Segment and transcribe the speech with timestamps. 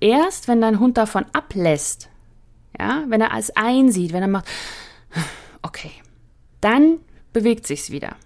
[0.00, 2.08] erst wenn dein Hund davon ablässt,
[2.78, 4.48] ja, wenn er es einsieht, wenn er macht,
[5.62, 5.92] okay,
[6.60, 6.98] dann
[7.32, 8.16] bewegt sich's wieder.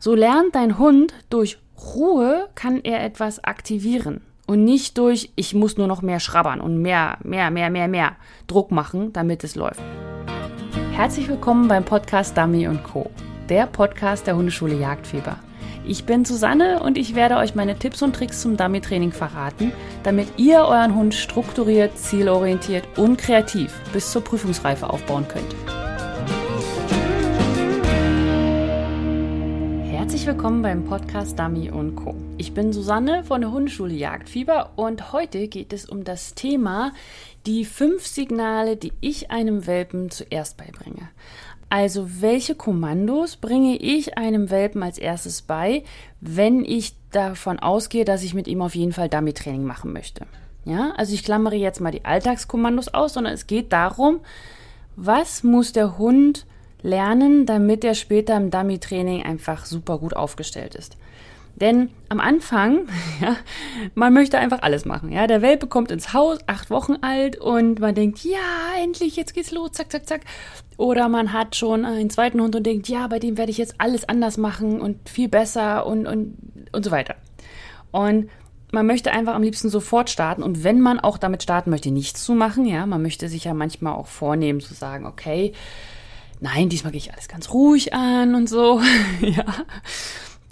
[0.00, 1.58] So lernt dein Hund durch
[1.94, 6.80] Ruhe kann er etwas aktivieren und nicht durch ich muss nur noch mehr schrabbern und
[6.80, 8.16] mehr, mehr, mehr, mehr, mehr
[8.46, 9.82] Druck machen, damit es läuft.
[10.92, 13.10] Herzlich willkommen beim Podcast Dummy Co.,
[13.48, 15.38] der Podcast der Hundeschule Jagdfieber.
[15.84, 19.72] Ich bin Susanne und ich werde euch meine Tipps und Tricks zum Dummy-Training verraten,
[20.04, 25.52] damit ihr euren Hund strukturiert, zielorientiert und kreativ bis zur Prüfungsreife aufbauen könnt.
[29.90, 32.14] Herzlich willkommen beim Podcast Dummy Co.
[32.38, 36.92] Ich bin Susanne von der Hundeschule Jagdfieber und heute geht es um das Thema
[37.44, 41.08] die fünf Signale, die ich einem Welpen zuerst beibringe.
[41.72, 45.84] Also welche Kommandos bringe ich einem Welpen als erstes bei,
[46.20, 50.26] wenn ich davon ausgehe, dass ich mit ihm auf jeden Fall Dummy-Training machen möchte?
[50.66, 54.20] Ja, also ich klammere jetzt mal die Alltagskommandos aus, sondern es geht darum,
[54.96, 56.44] was muss der Hund
[56.82, 60.98] lernen, damit er später im Dummy-Training einfach super gut aufgestellt ist.
[61.56, 62.88] Denn am Anfang,
[63.20, 63.36] ja,
[63.94, 65.12] man möchte einfach alles machen.
[65.12, 69.34] Ja, der Welpe kommt ins Haus, acht Wochen alt, und man denkt, ja, endlich, jetzt
[69.34, 70.22] geht's los, zack, zack, zack.
[70.76, 73.74] Oder man hat schon einen zweiten Hund und denkt, ja, bei dem werde ich jetzt
[73.78, 76.36] alles anders machen und viel besser und, und,
[76.72, 77.14] und so weiter.
[77.90, 78.30] Und
[78.72, 82.24] man möchte einfach am liebsten sofort starten und wenn man auch damit starten möchte, nichts
[82.24, 85.52] zu machen, ja, man möchte sich ja manchmal auch vornehmen zu sagen, okay,
[86.40, 88.80] nein, diesmal gehe ich alles ganz ruhig an und so,
[89.20, 89.44] ja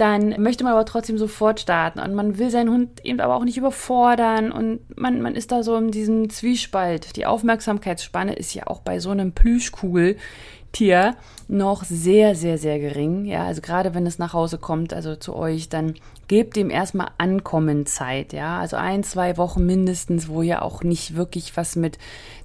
[0.01, 3.45] dann möchte man aber trotzdem sofort starten und man will seinen Hund eben aber auch
[3.45, 7.17] nicht überfordern und man, man ist da so in diesem Zwiespalt.
[7.17, 11.17] Die Aufmerksamkeitsspanne ist ja auch bei so einem Plüschkugeltier
[11.49, 13.27] noch sehr, sehr, sehr gering.
[13.27, 15.95] Ja, also gerade wenn es nach Hause kommt, also zu euch, dann
[16.29, 18.33] gebt ihm erstmal Ankommenzeit.
[18.33, 21.99] Ja, also ein, zwei Wochen mindestens, wo ihr auch nicht wirklich was mit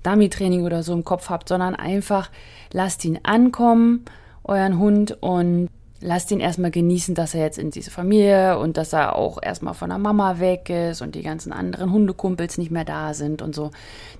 [0.03, 2.31] Dummy-Training oder so im Kopf habt, sondern einfach
[2.73, 4.03] lasst ihn ankommen,
[4.43, 5.69] euren Hund und
[6.01, 9.73] lasst ihn erstmal genießen, dass er jetzt in diese Familie und dass er auch erstmal
[9.73, 13.55] von der Mama weg ist und die ganzen anderen Hundekumpels nicht mehr da sind und
[13.55, 13.71] so.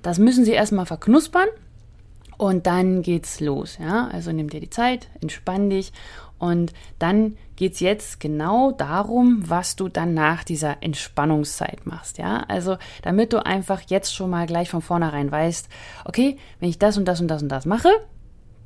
[0.02, 1.48] Das müssen sie erstmal verknuspern
[2.38, 4.08] und dann geht's los, ja?
[4.08, 5.92] Also nimm dir die Zeit, entspann dich
[6.38, 12.44] und dann geht's jetzt genau darum, was du dann nach dieser Entspannungszeit machst, ja?
[12.48, 15.68] Also, damit du einfach jetzt schon mal gleich von vornherein weißt,
[16.04, 17.88] okay, wenn ich das und das und das und das mache,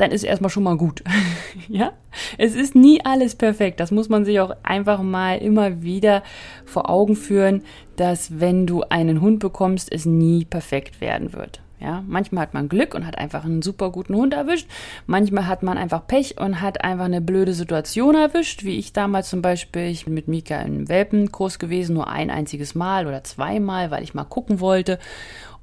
[0.01, 1.03] dann ist erstmal schon mal gut.
[1.69, 1.93] ja?
[2.39, 3.81] Es ist nie alles perfekt.
[3.81, 6.23] Das muss man sich auch einfach mal immer wieder
[6.65, 7.63] vor Augen führen,
[7.97, 11.61] dass wenn du einen Hund bekommst, es nie perfekt werden wird.
[11.81, 14.69] Ja, manchmal hat man Glück und hat einfach einen super guten Hund erwischt.
[15.07, 19.31] Manchmal hat man einfach Pech und hat einfach eine blöde Situation erwischt, wie ich damals
[19.31, 19.85] zum Beispiel.
[19.85, 24.13] Ich bin mit Mika im Welpenkurs gewesen, nur ein einziges Mal oder zweimal, weil ich
[24.13, 24.99] mal gucken wollte.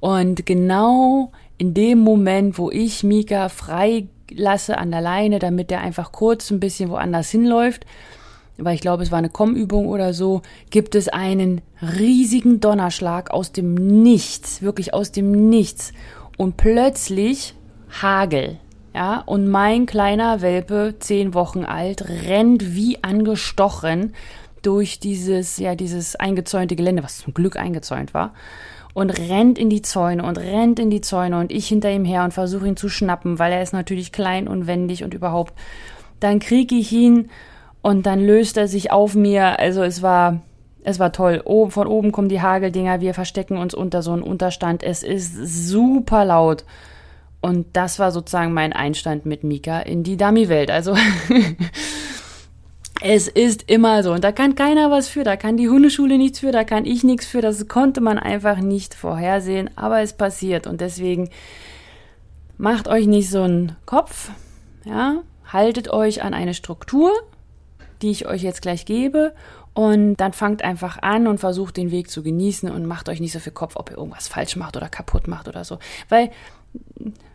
[0.00, 5.80] Und genau in dem Moment, wo ich Mika frei lasse an der Leine, damit der
[5.80, 7.86] einfach kurz ein bisschen woanders hinläuft,
[8.56, 13.52] weil ich glaube, es war eine Kommübung oder so, gibt es einen riesigen Donnerschlag aus
[13.52, 15.92] dem Nichts, wirklich aus dem Nichts.
[16.36, 17.54] Und plötzlich
[18.02, 18.58] Hagel.
[18.94, 24.14] Ja, und mein kleiner Welpe, zehn Wochen alt, rennt wie angestochen
[24.62, 28.34] durch dieses, ja, dieses eingezäunte Gelände, was zum Glück eingezäunt war
[28.94, 32.24] und rennt in die Zäune und rennt in die Zäune und ich hinter ihm her
[32.24, 35.54] und versuche ihn zu schnappen, weil er ist natürlich klein und wendig und überhaupt.
[36.20, 37.30] Dann kriege ich ihn
[37.82, 39.58] und dann löst er sich auf mir.
[39.58, 40.40] Also es war,
[40.84, 41.42] es war toll.
[41.44, 44.82] Oben, von oben kommen die Hageldinger, wir verstecken uns unter so einem Unterstand.
[44.82, 46.64] Es ist super laut.
[47.40, 50.70] Und das war sozusagen mein Einstand mit Mika in die Dummy-Welt.
[50.70, 50.96] Also
[53.00, 54.12] Es ist immer so.
[54.12, 55.22] Und da kann keiner was für.
[55.22, 56.50] Da kann die Hundeschule nichts für.
[56.50, 57.40] Da kann ich nichts für.
[57.40, 59.70] Das konnte man einfach nicht vorhersehen.
[59.76, 60.66] Aber es passiert.
[60.66, 61.30] Und deswegen
[62.56, 64.30] macht euch nicht so einen Kopf.
[64.84, 67.12] Ja, haltet euch an eine Struktur,
[68.02, 69.32] die ich euch jetzt gleich gebe.
[69.74, 73.32] Und dann fangt einfach an und versucht den Weg zu genießen und macht euch nicht
[73.32, 75.78] so viel Kopf, ob ihr irgendwas falsch macht oder kaputt macht oder so.
[76.08, 76.30] Weil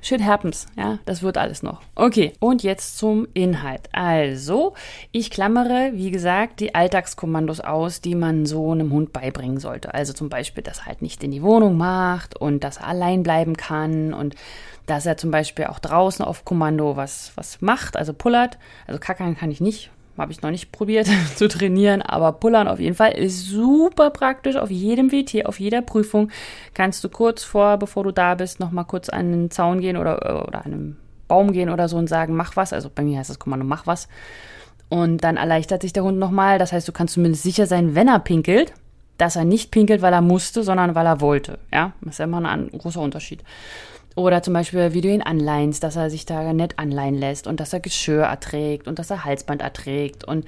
[0.01, 1.81] shit happens, ja, das wird alles noch.
[1.95, 3.90] Okay, und jetzt zum Inhalt.
[3.94, 4.74] Also,
[5.12, 9.94] ich klammere, wie gesagt, die Alltagskommandos aus, die man so einem Hund beibringen sollte.
[9.94, 13.24] Also zum Beispiel, dass er halt nicht in die Wohnung macht und dass er allein
[13.24, 14.36] bleiben kann und
[14.86, 18.57] dass er zum Beispiel auch draußen auf Kommando was, was macht, also pullert.
[18.86, 22.80] Also kackern kann ich nicht, habe ich noch nicht probiert zu trainieren, aber Pullern auf
[22.80, 24.56] jeden Fall ist super praktisch.
[24.56, 26.30] Auf jedem WT, auf jeder Prüfung
[26.74, 30.48] kannst du kurz vor, bevor du da bist, nochmal kurz an den Zaun gehen oder,
[30.48, 32.74] oder an einen Baum gehen oder so und sagen, mach was.
[32.74, 34.07] Also bei mir heißt das Kommando, mach was.
[34.89, 36.59] Und dann erleichtert sich der Hund nochmal.
[36.59, 38.74] Das heißt, du kannst zumindest sicher sein, wenn er pinkelt,
[39.18, 41.57] dass er nicht pinkelt, weil er musste, sondern weil er wollte.
[41.71, 43.44] Ja, das ist ja immer ein großer Unterschied.
[44.15, 47.60] Oder zum Beispiel, wie du ihn anleinst, dass er sich da nett anleihen lässt und
[47.60, 50.45] dass er Geschirr erträgt und dass er Halsband erträgt und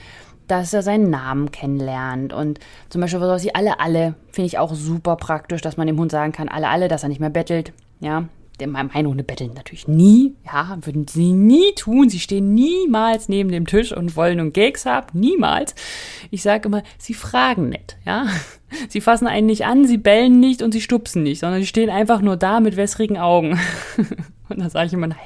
[0.47, 2.31] dass er seinen Namen kennenlernt.
[2.31, 2.59] Und
[2.89, 6.11] zum Beispiel sowas wie alle, alle, finde ich auch super praktisch, dass man dem Hund
[6.11, 7.73] sagen kann, alle, alle, dass er nicht mehr bettelt.
[7.99, 8.25] Ja,
[8.65, 10.35] meine Hunde betteln natürlich nie.
[10.45, 12.09] Ja, würden sie nie tun.
[12.09, 15.19] Sie stehen niemals neben dem Tisch und wollen einen Gags haben.
[15.19, 15.75] Niemals.
[16.31, 17.97] Ich sage immer, sie fragen nicht.
[18.05, 18.27] Ja,
[18.89, 21.89] sie fassen einen nicht an, sie bellen nicht und sie stupsen nicht, sondern sie stehen
[21.89, 23.59] einfach nur da mit wässrigen Augen.
[24.49, 25.19] und dann sage ich immer, naja.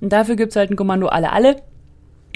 [0.00, 1.62] Und dafür gibt es halt ein Kommando alle, alle.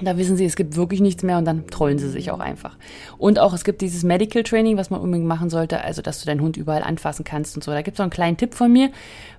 [0.02, 2.76] Da wissen sie, es gibt wirklich nichts mehr und dann trollen sie sich auch einfach.
[3.19, 6.26] Und auch es gibt dieses Medical Training, was man unbedingt machen sollte, also dass du
[6.26, 7.70] deinen Hund überall anfassen kannst und so.
[7.70, 8.91] Da gibt es auch einen kleinen Tipp von mir.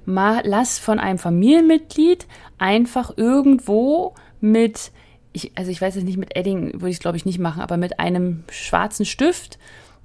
[0.06, 2.28] Mal, lass von einem Familienmitglied
[2.58, 4.92] einfach irgendwo mit,
[5.34, 7.62] ich, also ich weiß es nicht, mit Edding würde ich es glaube ich nicht machen,
[7.62, 9.58] aber mit einem schwarzen Stift,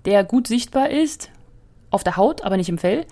[0.04, 1.30] der gut sichtbar ist,
[1.90, 3.06] auf der Haut, aber nicht im Fell,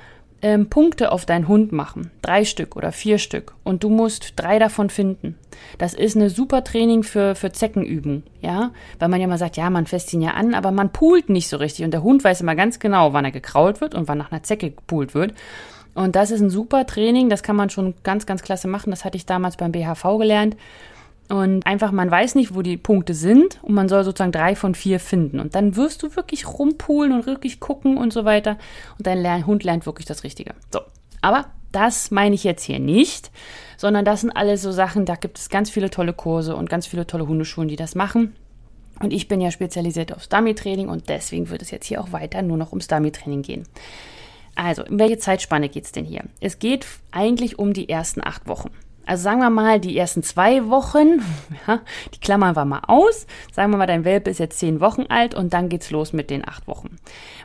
[0.45, 2.11] ähm, Punkte auf deinen Hund machen.
[2.21, 3.55] Drei Stück oder vier Stück.
[3.65, 5.39] Und du musst drei davon finden.
[5.79, 8.71] Das ist eine super Training für, für Zeckenüben, ja.
[8.99, 11.49] Weil man ja mal sagt, ja, man fässt ihn ja an, aber man poolt nicht
[11.49, 11.87] so richtig.
[11.87, 14.43] Und der Hund weiß immer ganz genau, wann er gekrault wird und wann nach einer
[14.43, 15.33] Zecke gepoolt wird.
[15.95, 18.91] Und das ist ein super Training, das kann man schon ganz, ganz klasse machen.
[18.91, 20.59] Das hatte ich damals beim BHV gelernt.
[21.29, 24.75] Und einfach, man weiß nicht, wo die Punkte sind und man soll sozusagen drei von
[24.75, 25.41] vier finden.
[25.41, 28.59] Und dann wirst du wirklich rumpulen und wirklich gucken und so weiter.
[28.99, 30.55] Und dein Hund lernt wirklich das Richtige.
[30.71, 30.81] So.
[31.23, 33.31] Aber das meine ich jetzt hier nicht,
[33.77, 36.87] sondern das sind alles so Sachen, da gibt es ganz viele tolle Kurse und ganz
[36.87, 38.37] viele tolle Hundeschulen, die das machen.
[39.01, 42.43] Und ich bin ja spezialisiert aufs Dummy-Training und deswegen wird es jetzt hier auch weiter
[42.43, 43.65] nur noch ums Dummy-Training gehen.
[44.55, 46.23] Also, in welche Zeitspanne geht es denn hier?
[46.41, 48.71] Es geht eigentlich um die ersten acht Wochen.
[49.07, 51.23] Also sagen wir mal, die ersten zwei Wochen,
[51.67, 51.81] ja,
[52.15, 53.27] die klammern wir mal aus.
[53.53, 56.31] Sagen wir mal, dein Welpe ist jetzt zehn Wochen alt und dann geht's los mit
[56.31, 56.97] den acht Wochen.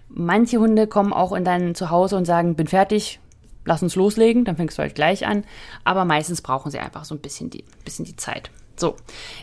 [0.08, 3.20] Manche Hunde kommen auch in dein Zuhause und sagen, bin fertig,
[3.66, 5.44] lass uns loslegen, dann fängst du halt gleich an.
[5.84, 8.52] Aber meistens brauchen sie einfach so ein bisschen die, bisschen die Zeit.
[8.76, 8.96] So,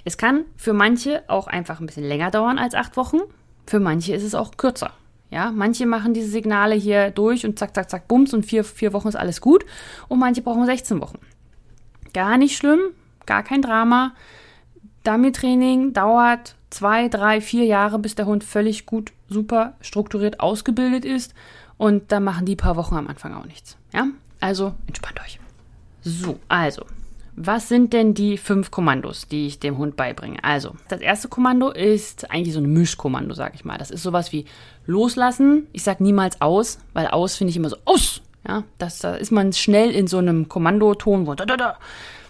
[0.04, 3.18] es kann für manche auch einfach ein bisschen länger dauern als acht Wochen.
[3.66, 4.92] Für manche ist es auch kürzer.
[5.30, 8.92] Ja, manche machen diese Signale hier durch und zack, zack, zack, bums und vier, vier
[8.92, 9.66] Wochen ist alles gut.
[10.08, 11.18] Und manche brauchen 16 Wochen.
[12.16, 12.80] Gar nicht schlimm,
[13.26, 14.14] gar kein Drama.
[15.04, 21.34] Dummy-Training dauert zwei, drei, vier Jahre, bis der Hund völlig gut, super strukturiert ausgebildet ist.
[21.76, 23.76] Und da machen die paar Wochen am Anfang auch nichts.
[23.92, 24.06] Ja,
[24.40, 25.38] also entspannt euch.
[26.00, 26.86] So, also,
[27.34, 30.42] was sind denn die fünf Kommandos, die ich dem Hund beibringe?
[30.42, 33.76] Also, das erste Kommando ist eigentlich so ein Mischkommando, sag ich mal.
[33.76, 34.46] Das ist sowas wie
[34.86, 35.66] loslassen.
[35.74, 38.22] Ich sag niemals aus, weil aus finde ich immer so aus.
[38.46, 41.78] Ja, das, da ist man schnell in so einem Kommandoton, wo da, da, da.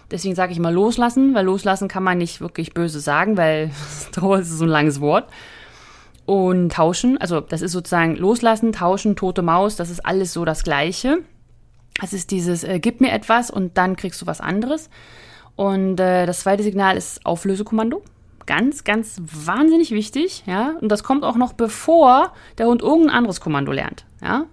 [0.09, 3.71] Deswegen sage ich mal loslassen, weil loslassen kann man nicht wirklich böse sagen, weil
[4.13, 5.29] das ist so ein langes Wort.
[6.25, 10.63] Und tauschen, also das ist sozusagen loslassen, tauschen, tote Maus, das ist alles so das
[10.63, 11.19] Gleiche.
[12.03, 14.89] Es ist dieses, äh, gib mir etwas und dann kriegst du was anderes.
[15.55, 18.03] Und äh, das zweite Signal ist Auflösekommando.
[18.45, 20.75] Ganz, ganz wahnsinnig wichtig, ja.
[20.79, 24.45] Und das kommt auch noch bevor der Hund irgendein anderes Kommando lernt, ja.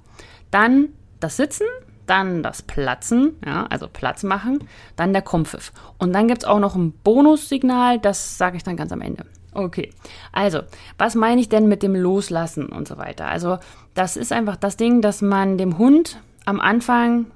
[0.51, 0.89] Dann
[1.25, 1.67] das Sitzen,
[2.07, 4.59] dann das Platzen, ja, also Platz machen,
[4.97, 5.73] dann der Kompfiff.
[5.99, 9.25] Und dann gibt es auch noch ein Bonussignal, das sage ich dann ganz am Ende.
[9.55, 9.91] Okay,
[10.33, 10.61] also,
[10.99, 13.29] was meine ich denn mit dem Loslassen und so weiter?
[13.29, 13.59] Also,
[13.95, 17.27] das ist einfach das Ding, dass man dem Hund am Anfang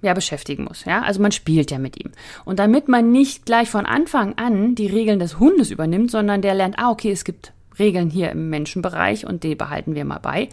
[0.00, 1.02] ja beschäftigen muss, ja?
[1.02, 2.12] Also man spielt ja mit ihm.
[2.44, 6.54] Und damit man nicht gleich von Anfang an die Regeln des Hundes übernimmt, sondern der
[6.54, 10.48] lernt, ah, okay, es gibt Regeln hier im Menschenbereich und die behalten wir mal bei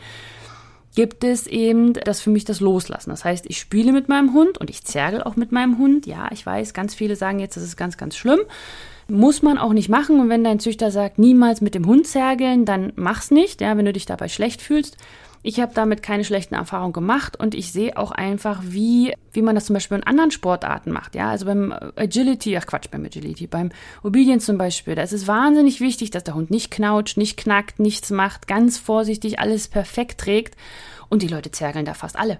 [0.95, 3.09] gibt es eben das für mich das Loslassen.
[3.09, 6.05] Das heißt, ich spiele mit meinem Hund und ich zergel auch mit meinem Hund.
[6.05, 8.39] Ja, ich weiß, ganz viele sagen jetzt, das ist ganz, ganz schlimm.
[9.07, 10.19] Muss man auch nicht machen.
[10.19, 13.85] Und wenn dein Züchter sagt, niemals mit dem Hund zergeln, dann mach's nicht, ja, wenn
[13.85, 14.97] du dich dabei schlecht fühlst.
[15.47, 19.53] Ich habe damit keine schlechten Erfahrungen gemacht und ich sehe auch einfach, wie, wie man
[19.53, 21.13] das zum Beispiel in anderen Sportarten macht.
[21.13, 23.69] Ja, also beim Agility, ach Quatsch, beim Agility, beim
[24.01, 27.77] Obedience zum Beispiel, da ist es wahnsinnig wichtig, dass der Hund nicht knautscht, nicht knackt,
[27.77, 30.55] nichts macht, ganz vorsichtig alles perfekt trägt
[31.09, 32.39] und die Leute zergeln da fast alle.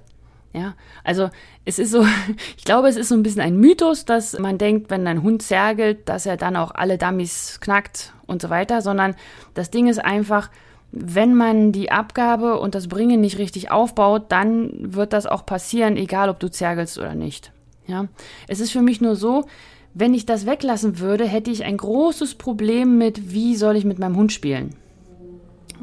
[0.53, 1.29] Ja, also
[1.63, 2.07] es ist so,
[2.57, 5.43] ich glaube, es ist so ein bisschen ein Mythos, dass man denkt, wenn ein Hund
[5.43, 9.15] zergelt, dass er dann auch alle Dummies knackt und so weiter, sondern
[9.53, 10.49] das Ding ist einfach,
[10.95, 15.97] wenn man die Abgabe und das Bringen nicht richtig aufbaut, dann wird das auch passieren,
[15.97, 17.51] egal ob du zergelst oder nicht.
[17.85, 18.07] Ja,
[18.47, 19.45] es ist für mich nur so,
[19.93, 23.99] wenn ich das weglassen würde, hätte ich ein großes Problem mit, wie soll ich mit
[23.99, 24.73] meinem Hund spielen.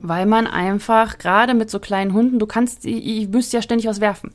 [0.01, 4.01] Weil man einfach, gerade mit so kleinen Hunden, du kannst, ich, müsste ja ständig was
[4.01, 4.33] werfen.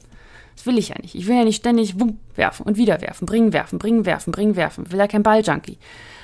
[0.55, 1.13] Das will ich ja nicht.
[1.13, 4.55] Ich will ja nicht ständig wumm, werfen und wieder werfen, bringen, werfen, bringen, werfen, bringen,
[4.55, 4.85] werfen.
[4.85, 5.77] Ich will ja kein Balljunkie.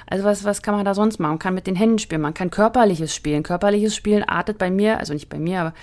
[0.08, 1.34] Also was, was kann man da sonst machen?
[1.34, 3.44] Man kann mit den Händen spielen, man kann körperliches spielen.
[3.44, 5.74] Körperliches Spielen artet bei mir, also nicht bei mir, aber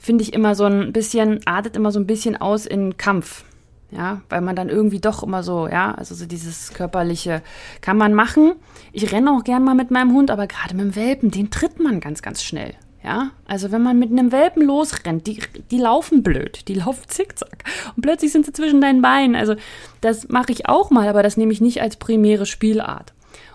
[0.00, 3.44] finde ich immer so ein bisschen, artet immer so ein bisschen aus in Kampf.
[3.90, 7.42] Ja, weil man dann irgendwie doch immer so, ja, also so dieses körperliche
[7.80, 8.54] kann man machen.
[8.92, 11.78] Ich renne auch gern mal mit meinem Hund, aber gerade mit dem Welpen, den tritt
[11.78, 12.74] man ganz, ganz schnell.
[13.04, 15.38] Ja, also wenn man mit einem Welpen losrennt, die,
[15.70, 19.36] die laufen blöd, die laufen zickzack und plötzlich sind sie zwischen deinen Beinen.
[19.36, 19.54] Also
[20.00, 23.13] das mache ich auch mal, aber das nehme ich nicht als primäre Spielart.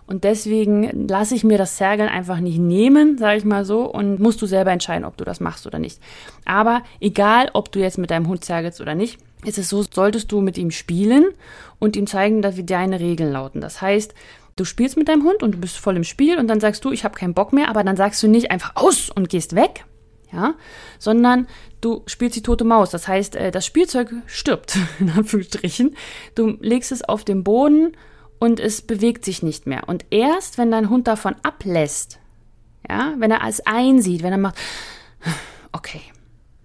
[0.09, 4.19] Und deswegen lasse ich mir das Zergeln einfach nicht nehmen, sage ich mal so, und
[4.19, 6.01] musst du selber entscheiden, ob du das machst oder nicht.
[6.45, 10.31] Aber egal, ob du jetzt mit deinem Hund zergelst oder nicht, ist es so, solltest
[10.31, 11.25] du mit ihm spielen
[11.77, 13.61] und ihm zeigen, dass wie deine Regeln lauten.
[13.61, 14.15] Das heißt,
[14.55, 16.91] du spielst mit deinem Hund und du bist voll im Spiel und dann sagst du,
[16.91, 19.85] ich habe keinen Bock mehr, aber dann sagst du nicht einfach aus und gehst weg,
[20.31, 20.55] ja,
[20.97, 21.45] sondern
[21.81, 22.89] du spielst die tote Maus.
[22.89, 25.95] Das heißt, äh, das Spielzeug stirbt, in Anführungsstrichen.
[26.33, 27.91] Du legst es auf den Boden
[28.39, 29.83] und es bewegt sich nicht mehr.
[29.87, 32.19] Und erst, wenn dein Hund davon ablässt,
[32.89, 34.55] ja, wenn er es einsieht, wenn er macht,
[35.71, 36.01] okay,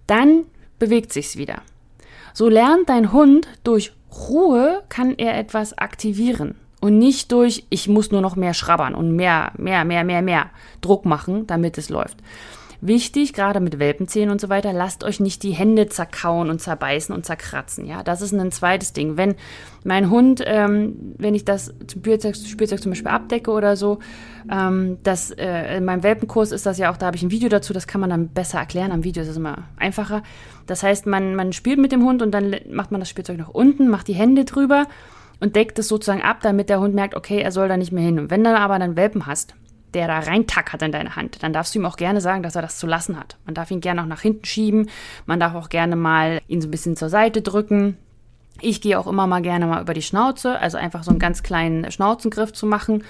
[0.07, 0.45] dann
[0.79, 1.61] bewegt sich's wieder.
[2.33, 3.93] So lernt dein Hund durch
[4.29, 9.15] Ruhe kann er etwas aktivieren und nicht durch ich muss nur noch mehr schrabbern und
[9.15, 10.49] mehr, mehr, mehr, mehr, mehr
[10.81, 12.17] Druck machen, damit es läuft.
[12.81, 17.13] Wichtig, gerade mit Welpenzähnen und so weiter, lasst euch nicht die Hände zerkauen und zerbeißen
[17.13, 17.85] und zerkratzen.
[17.85, 19.17] Ja, das ist ein zweites Ding.
[19.17, 19.35] Wenn
[19.83, 23.99] mein Hund, ähm, wenn ich das Spielzeug, Spielzeug zum Beispiel abdecke oder so,
[24.51, 27.49] ähm, das, äh, in meinem Welpenkurs ist das ja auch, da habe ich ein Video
[27.49, 28.91] dazu, das kann man dann besser erklären.
[28.91, 30.23] Am Video ist es immer einfacher.
[30.67, 33.49] Das heißt, man, man spielt mit dem Hund und dann macht man das Spielzeug nach
[33.49, 34.87] unten, macht die Hände drüber
[35.39, 38.03] und deckt es sozusagen ab, damit der Hund merkt, okay, er soll da nicht mehr
[38.03, 38.19] hin.
[38.19, 39.55] Und wenn dann aber einen Welpen hast,
[39.95, 42.61] der da reintackert in deine Hand, dann darfst du ihm auch gerne sagen, dass er
[42.61, 43.37] das zu lassen hat.
[43.45, 44.89] Man darf ihn gerne auch nach hinten schieben,
[45.25, 47.97] man darf auch gerne mal ihn so ein bisschen zur Seite drücken.
[48.61, 51.43] Ich gehe auch immer mal gerne mal über die Schnauze, also einfach so einen ganz
[51.43, 53.03] kleinen Schnauzengriff zu machen.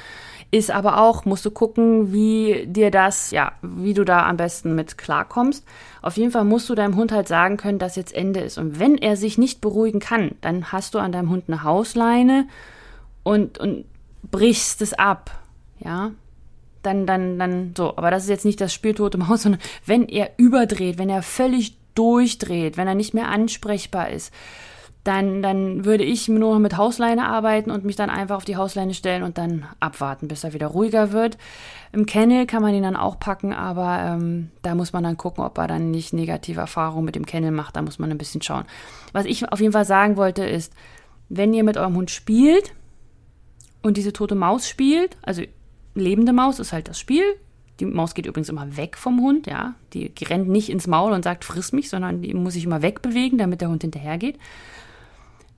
[0.51, 4.75] Ist aber auch, musst du gucken, wie dir das, ja, wie du da am besten
[4.75, 5.65] mit klarkommst.
[6.01, 8.57] Auf jeden Fall musst du deinem Hund halt sagen können, dass jetzt Ende ist.
[8.57, 12.47] Und wenn er sich nicht beruhigen kann, dann hast du an deinem Hund eine Hausleine
[13.23, 13.85] und, und
[14.23, 15.31] brichst es ab.
[15.79, 16.11] Ja,
[16.85, 17.97] dann, dann, dann so.
[17.97, 21.77] Aber das ist jetzt nicht das Spieltote Maus, sondern wenn er überdreht, wenn er völlig
[21.95, 24.33] durchdreht, wenn er nicht mehr ansprechbar ist,
[25.05, 28.57] dann, dann würde ich nur noch mit Hausleine arbeiten und mich dann einfach auf die
[28.57, 31.37] Hausleine stellen und dann abwarten, bis er wieder ruhiger wird.
[31.91, 35.43] Im Kennel kann man ihn dann auch packen, aber ähm, da muss man dann gucken,
[35.43, 37.75] ob er dann nicht negative Erfahrungen mit dem Kennel macht.
[37.75, 38.65] Da muss man ein bisschen schauen.
[39.13, 40.73] Was ich auf jeden Fall sagen wollte ist,
[41.29, 42.73] wenn ihr mit eurem Hund spielt
[43.83, 45.43] und diese tote Maus spielt, also
[45.95, 47.23] lebende Maus ist halt das Spiel.
[47.79, 49.75] Die Maus geht übrigens immer weg vom Hund, ja.
[49.93, 53.37] Die, rennt nicht ins Maul und sagt, friss mich, sondern die muss sich immer wegbewegen,
[53.37, 54.37] damit der Hund hinterhergeht.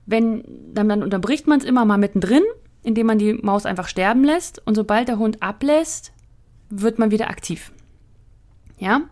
[0.06, 0.42] Wenn,
[0.72, 2.42] dann, dann unterbricht man es immer mal mittendrin,
[2.82, 4.66] indem man die Maus einfach sterben lässt.
[4.66, 6.12] Und sobald der Hund ablässt,
[6.70, 7.72] wird man wieder aktiv.
[8.78, 9.02] Ja?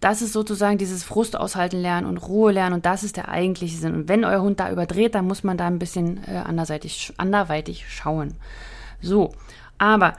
[0.00, 3.78] Das ist sozusagen dieses Frust aushalten lernen und Ruhe lernen und das ist der eigentliche
[3.78, 3.94] Sinn.
[3.94, 7.86] Und wenn euer Hund da überdreht, dann muss man da ein bisschen äh, anderseitig, anderweitig
[7.88, 8.34] schauen.
[9.00, 9.34] So,
[9.78, 10.14] aber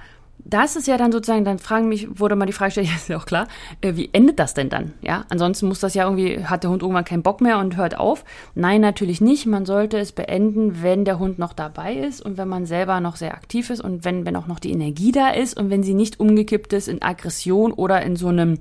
[0.49, 3.09] das ist ja dann sozusagen, dann fragen mich, wurde mal die Frage gestellt, ja, ist
[3.09, 3.47] ja auch klar,
[3.81, 4.93] äh, wie endet das denn dann?
[5.01, 7.97] Ja, ansonsten muss das ja irgendwie, hat der Hund irgendwann keinen Bock mehr und hört
[7.97, 8.23] auf.
[8.55, 9.45] Nein, natürlich nicht.
[9.45, 13.15] Man sollte es beenden, wenn der Hund noch dabei ist und wenn man selber noch
[13.15, 15.93] sehr aktiv ist und wenn, wenn auch noch die Energie da ist und wenn sie
[15.93, 18.59] nicht umgekippt ist in Aggression oder in so einem,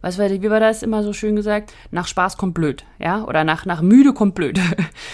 [0.00, 1.72] was war, wie war das immer so schön gesagt?
[1.90, 4.60] Nach Spaß kommt blöd, ja, oder nach, nach müde kommt blöd.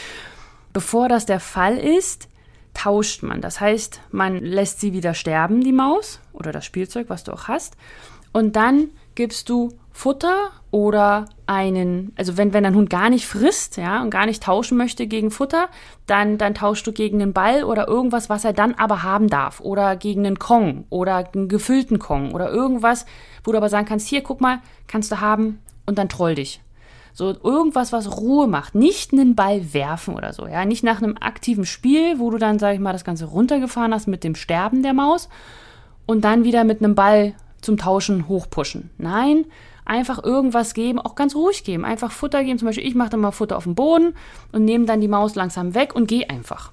[0.72, 2.28] Bevor das der Fall ist,
[2.80, 3.40] tauscht man.
[3.40, 7.46] Das heißt, man lässt sie wieder sterben, die Maus oder das Spielzeug, was du auch
[7.46, 7.76] hast.
[8.32, 13.76] Und dann gibst du Futter oder einen, also wenn, wenn dein Hund gar nicht frisst,
[13.76, 15.68] ja, und gar nicht tauschen möchte gegen Futter,
[16.06, 19.60] dann, dann tauschst du gegen einen Ball oder irgendwas, was er dann aber haben darf.
[19.60, 23.04] Oder gegen einen Kong oder einen gefüllten Kong oder irgendwas,
[23.44, 26.62] wo du aber sagen kannst, hier, guck mal, kannst du haben und dann troll dich.
[27.12, 28.74] So irgendwas, was Ruhe macht.
[28.74, 30.46] Nicht einen Ball werfen oder so.
[30.46, 33.92] Ja, nicht nach einem aktiven Spiel, wo du dann, sag ich mal, das Ganze runtergefahren
[33.92, 35.28] hast mit dem Sterben der Maus
[36.06, 38.90] und dann wieder mit einem Ball zum Tauschen hochpushen.
[38.98, 39.44] Nein,
[39.84, 41.84] einfach irgendwas geben, auch ganz ruhig geben.
[41.84, 42.58] Einfach Futter geben.
[42.58, 44.14] Zum Beispiel, ich mache dann mal Futter auf den Boden
[44.52, 46.72] und nehme dann die Maus langsam weg und gehe einfach.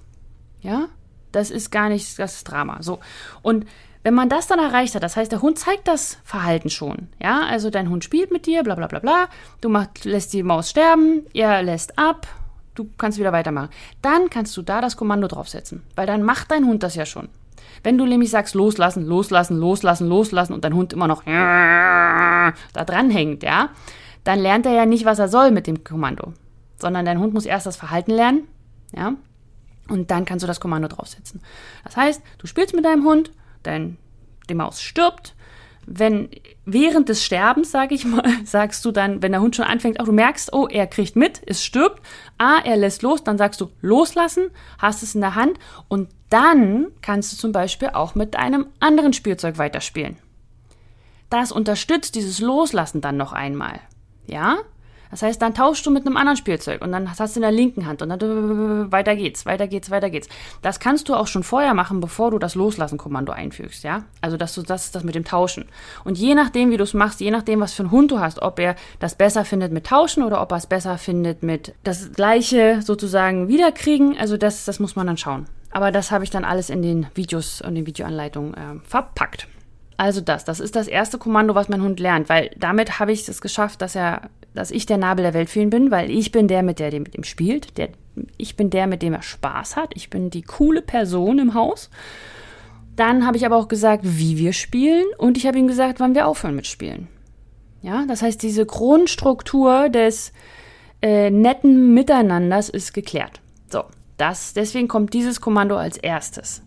[0.61, 0.87] Ja,
[1.31, 2.81] das ist gar nicht das Drama.
[2.81, 2.99] So.
[3.41, 3.65] Und
[4.07, 7.09] wenn man das dann erreicht hat, das heißt, der Hund zeigt das Verhalten schon.
[7.21, 9.27] Ja, also dein Hund spielt mit dir, bla bla bla bla.
[9.59, 12.25] Du mach, lässt die Maus sterben, er lässt ab,
[12.75, 13.67] du kannst wieder weitermachen.
[14.01, 17.27] Dann kannst du da das Kommando draufsetzen, weil dann macht dein Hund das ja schon.
[17.83, 23.09] Wenn du nämlich sagst, loslassen, loslassen, loslassen, loslassen und dein Hund immer noch da dran
[23.09, 23.71] hängt, ja,
[24.23, 26.31] dann lernt er ja nicht, was er soll mit dem Kommando,
[26.77, 28.47] sondern dein Hund muss erst das Verhalten lernen,
[28.95, 29.15] ja,
[29.89, 31.41] und dann kannst du das Kommando draufsetzen.
[31.83, 33.31] Das heißt, du spielst mit deinem Hund,
[33.67, 33.97] dein,
[34.49, 35.35] die Maus stirbt,
[35.85, 36.29] wenn
[36.65, 40.05] während des Sterbens, sage ich mal, sagst du dann, wenn der Hund schon anfängt, auch
[40.05, 42.01] du merkst, oh, er kriegt mit, es stirbt,
[42.37, 45.57] ah, er lässt los, dann sagst du loslassen, hast es in der Hand
[45.87, 50.17] und dann kannst du zum Beispiel auch mit einem anderen Spielzeug weiterspielen.
[51.29, 53.79] Das unterstützt dieses Loslassen dann noch einmal.
[54.27, 54.57] Ja?
[55.11, 57.51] Das heißt, dann tauschst du mit einem anderen Spielzeug und dann hast du in der
[57.51, 60.27] linken Hand und dann weiter geht's, weiter geht's, weiter geht's.
[60.61, 64.03] Das kannst du auch schon vorher machen, bevor du das Loslassen-Kommando einfügst, ja?
[64.21, 65.65] Also, dass du das, das mit dem Tauschen.
[66.03, 68.41] Und je nachdem, wie du es machst, je nachdem, was für einen Hund du hast,
[68.41, 72.11] ob er das besser findet mit Tauschen oder ob er es besser findet mit das
[72.11, 75.45] Gleiche sozusagen wiederkriegen, also das, das muss man dann schauen.
[75.71, 79.47] Aber das habe ich dann alles in den Videos und den Videoanleitungen äh, verpackt.
[79.97, 83.27] Also das, das ist das erste Kommando, was mein Hund lernt, weil damit habe ich
[83.27, 86.31] es geschafft, dass er dass ich der Nabel der Welt für ihn bin, weil ich
[86.31, 87.77] bin der, mit der, mit ihm spielt.
[87.77, 87.89] Der,
[88.37, 89.91] ich bin der, mit dem er Spaß hat.
[89.93, 91.91] Ich bin die coole Person im Haus.
[92.95, 96.15] Dann habe ich aber auch gesagt, wie wir spielen und ich habe ihm gesagt, wann
[96.15, 97.07] wir aufhören mit Spielen.
[97.83, 100.33] Ja, das heißt, diese Grundstruktur des
[101.03, 103.39] äh, netten Miteinanders ist geklärt.
[103.69, 103.83] So,
[104.17, 106.63] das, deswegen kommt dieses Kommando als erstes.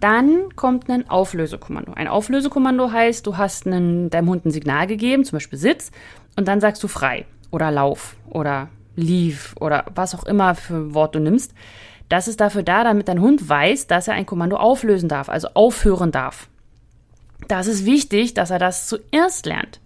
[0.00, 1.92] Dann kommt ein Auflösekommando.
[1.92, 5.90] Ein Auflösekommando heißt, du hast einen, deinem Hund ein Signal gegeben, zum Beispiel Sitz,
[6.36, 11.14] und dann sagst du frei oder Lauf oder Leave oder was auch immer für Wort
[11.14, 11.54] du nimmst.
[12.08, 15.48] Das ist dafür da, damit dein Hund weiß, dass er ein Kommando auflösen darf, also
[15.54, 16.48] aufhören darf.
[17.48, 19.80] Das ist wichtig, dass er das zuerst lernt,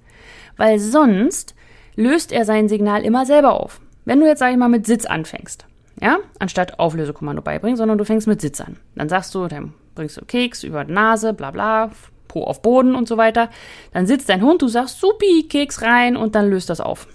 [0.57, 1.55] weil sonst
[1.95, 3.81] löst er sein Signal immer selber auf.
[4.05, 5.67] Wenn du jetzt, sag ich mal, mit Sitz anfängst,
[6.01, 10.17] ja, anstatt Auflösekommando beibringen, sondern du fängst mit Sitz an, dann sagst du, dann bringst
[10.17, 11.91] du Keks über die Nase, bla bla,
[12.29, 13.49] Po auf Boden und so weiter.
[13.93, 17.09] Dann sitzt dein Hund, du sagst, supi, Keks rein und dann löst das auf.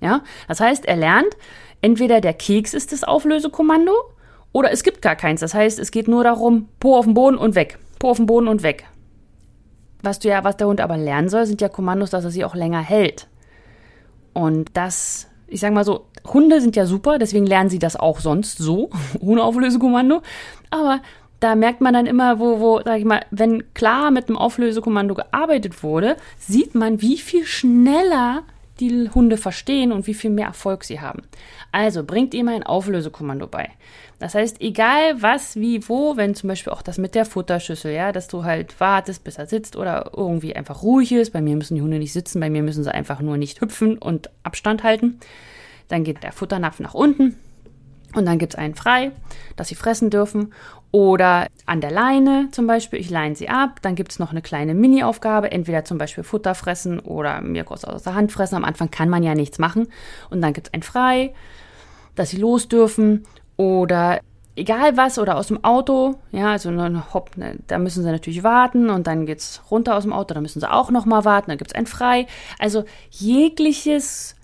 [0.00, 1.36] Ja, das heißt, er lernt,
[1.80, 3.92] entweder der Keks ist das Auflösekommando
[4.52, 5.40] oder es gibt gar keins.
[5.40, 7.78] Das heißt, es geht nur darum, Po auf den Boden und weg.
[7.98, 8.84] Po auf den Boden und weg.
[10.02, 12.44] Was du ja, was der Hund aber lernen soll, sind ja Kommandos, dass er sie
[12.44, 13.26] auch länger hält.
[14.32, 18.20] Und das, ich sag mal so, Hunde sind ja super, deswegen lernen sie das auch
[18.20, 18.90] sonst so,
[19.20, 20.22] ohne Auflösekommando.
[20.70, 21.00] Aber
[21.40, 25.14] da merkt man dann immer, wo, wo, sag ich mal, wenn klar mit dem Auflösekommando
[25.14, 28.42] gearbeitet wurde, sieht man, wie viel schneller
[28.80, 31.22] die Hunde verstehen und wie viel mehr Erfolg sie haben.
[31.72, 33.70] Also bringt ihm ein Auflösekommando bei.
[34.18, 38.12] Das heißt, egal was, wie, wo, wenn zum Beispiel auch das mit der Futterschüssel, ja,
[38.12, 41.32] dass du halt wartest, bis er sitzt oder irgendwie einfach ruhig ist.
[41.32, 43.98] Bei mir müssen die Hunde nicht sitzen, bei mir müssen sie einfach nur nicht hüpfen
[43.98, 45.20] und Abstand halten.
[45.88, 47.36] Dann geht der Futternapf nach unten
[48.14, 49.12] und dann gibt es einen frei,
[49.56, 50.52] dass sie fressen dürfen.
[50.90, 53.80] Oder an der Leine zum Beispiel, ich leine sie ab.
[53.82, 57.84] Dann gibt es noch eine kleine Mini-Aufgabe, entweder zum Beispiel Futter fressen oder mir kurz
[57.84, 58.54] aus der Hand fressen.
[58.54, 59.88] Am Anfang kann man ja nichts machen.
[60.30, 61.34] Und dann gibt es ein frei,
[62.14, 63.26] dass sie los dürfen.
[63.56, 64.20] Oder
[64.56, 66.14] egal was, oder aus dem Auto.
[66.32, 68.88] Ja, also eine Hopp, ne, da müssen sie natürlich warten.
[68.88, 71.50] Und dann geht es runter aus dem Auto, da müssen sie auch nochmal warten.
[71.50, 72.26] Dann gibt es ein frei.
[72.58, 74.36] Also jegliches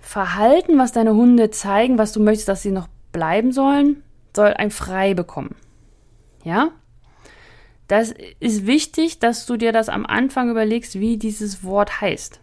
[0.00, 4.02] Verhalten, was deine Hunde zeigen, was du möchtest, dass sie noch bleiben sollen,
[4.34, 5.56] soll ein Frei bekommen.
[6.44, 6.70] Ja?
[7.88, 12.40] Das ist wichtig, dass du dir das am Anfang überlegst, wie dieses Wort heißt.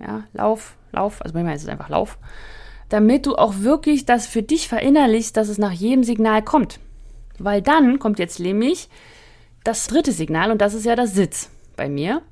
[0.00, 2.18] Ja, Lauf, Lauf, also bei mir heißt es einfach Lauf,
[2.88, 6.78] damit du auch wirklich das für dich verinnerlichst, dass es nach jedem Signal kommt.
[7.38, 8.88] Weil dann kommt jetzt nämlich
[9.64, 12.22] das dritte Signal und das ist ja das Sitz bei mir.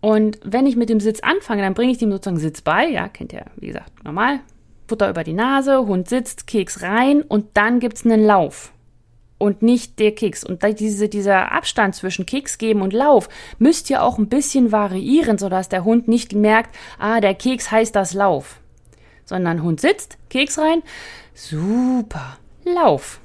[0.00, 2.88] Und wenn ich mit dem Sitz anfange, dann bringe ich dem sozusagen Sitz bei.
[2.88, 4.40] Ja, kennt ihr, wie gesagt, normal.
[4.86, 8.73] Futter über die Nase, Hund sitzt, Keks rein und dann gibt es einen Lauf.
[9.44, 10.42] Und nicht der Keks.
[10.42, 13.28] Und diese, dieser Abstand zwischen Keks geben und Lauf
[13.58, 17.94] müsst ihr auch ein bisschen variieren, sodass der Hund nicht merkt, ah, der Keks heißt
[17.94, 18.60] das Lauf.
[19.26, 20.82] Sondern Hund sitzt, Keks rein,
[21.34, 23.20] super, Lauf.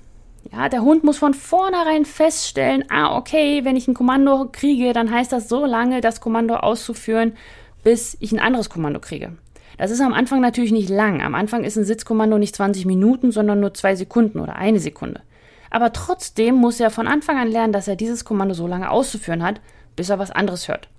[0.52, 5.10] Ja, der Hund muss von vornherein feststellen, ah, okay, wenn ich ein Kommando kriege, dann
[5.10, 7.38] heißt das so lange, das Kommando auszuführen,
[7.82, 9.38] bis ich ein anderes Kommando kriege.
[9.78, 11.22] Das ist am Anfang natürlich nicht lang.
[11.22, 15.22] Am Anfang ist ein Sitzkommando nicht 20 Minuten, sondern nur zwei Sekunden oder eine Sekunde.
[15.70, 19.44] Aber trotzdem muss er von Anfang an lernen, dass er dieses Kommando so lange auszuführen
[19.44, 19.62] hat,
[19.96, 20.90] bis er was anderes hört.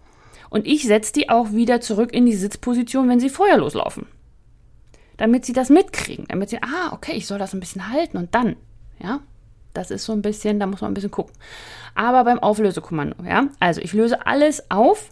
[0.49, 4.07] Und ich setze die auch wieder zurück in die Sitzposition, wenn sie vorher loslaufen.
[5.17, 8.35] Damit sie das mitkriegen, damit sie, ah, okay, ich soll das ein bisschen halten und
[8.35, 8.57] dann,
[8.99, 9.21] ja,
[9.75, 11.35] das ist so ein bisschen, da muss man ein bisschen gucken.
[11.95, 15.11] Aber beim Auflösekommando, ja, also ich löse alles auf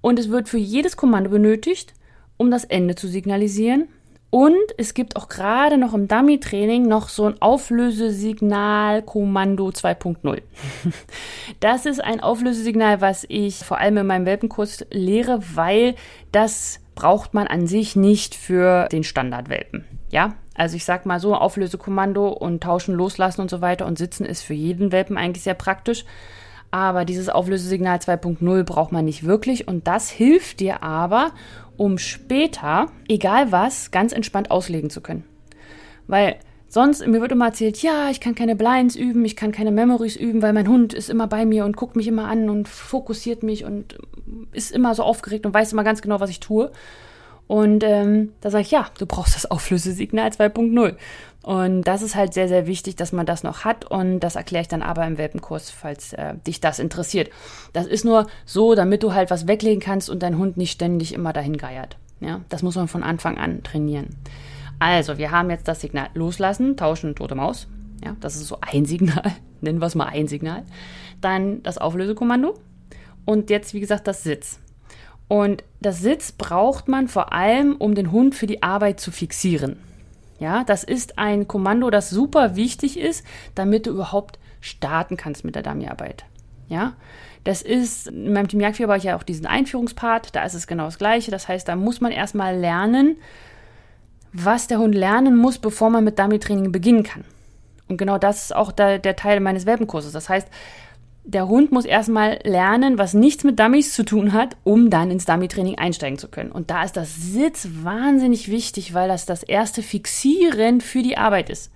[0.00, 1.94] und es wird für jedes Kommando benötigt
[2.36, 3.88] um das Ende zu signalisieren.
[4.34, 10.42] Und es gibt auch gerade noch im Dummy-Training noch so ein Auflösesignal-Kommando 2.0.
[11.60, 15.94] Das ist ein Auflösesignal, was ich vor allem in meinem Welpenkurs lehre, weil
[16.32, 19.84] das braucht man an sich nicht für den Standardwelpen.
[20.10, 24.26] Ja, also ich sag mal so, Auflösekommando und tauschen, loslassen und so weiter und sitzen
[24.26, 26.04] ist für jeden Welpen eigentlich sehr praktisch.
[26.72, 31.30] Aber dieses Auflösesignal 2.0 braucht man nicht wirklich und das hilft dir aber,
[31.76, 35.24] um später, egal was, ganz entspannt auslegen zu können.
[36.06, 36.36] Weil
[36.68, 40.16] sonst, mir wird immer erzählt, ja, ich kann keine Blinds üben, ich kann keine Memories
[40.16, 43.42] üben, weil mein Hund ist immer bei mir und guckt mich immer an und fokussiert
[43.42, 43.98] mich und
[44.52, 46.70] ist immer so aufgeregt und weiß immer ganz genau, was ich tue.
[47.46, 50.96] Und ähm, da sage ich, ja, du brauchst das Auflösesignal 2.0.
[51.44, 53.84] Und das ist halt sehr, sehr wichtig, dass man das noch hat.
[53.84, 57.28] Und das erkläre ich dann aber im Welpenkurs, falls äh, dich das interessiert.
[57.74, 61.12] Das ist nur so, damit du halt was weglegen kannst und dein Hund nicht ständig
[61.12, 61.98] immer dahin geiert.
[62.20, 64.16] Ja, das muss man von Anfang an trainieren.
[64.78, 67.68] Also, wir haben jetzt das Signal loslassen, tauschen, tote Maus.
[68.02, 69.32] Ja, das ist so ein Signal.
[69.60, 70.62] Nennen wir es mal ein Signal.
[71.20, 72.54] Dann das Auflösekommando.
[73.26, 74.60] Und jetzt, wie gesagt, das Sitz.
[75.28, 79.76] Und das Sitz braucht man vor allem, um den Hund für die Arbeit zu fixieren.
[80.38, 85.54] Ja, das ist ein Kommando, das super wichtig ist, damit du überhaupt starten kannst mit
[85.54, 86.24] der Dummy-Arbeit.
[86.68, 86.94] Ja,
[87.44, 90.66] das ist, in meinem Team Jagdfieber habe ich ja auch diesen Einführungspart, da ist es
[90.66, 91.30] genau das Gleiche.
[91.30, 93.16] Das heißt, da muss man erstmal lernen,
[94.32, 97.24] was der Hund lernen muss, bevor man mit Dummy-Training beginnen kann.
[97.88, 100.12] Und genau das ist auch der, der Teil meines Welpenkurses.
[100.12, 100.48] Das heißt,
[101.24, 105.24] der Hund muss erstmal lernen, was nichts mit Dummies zu tun hat, um dann ins
[105.24, 106.52] Dummy-Training einsteigen zu können.
[106.52, 111.48] Und da ist das Sitz wahnsinnig wichtig, weil das das erste Fixieren für die Arbeit
[111.48, 111.72] ist.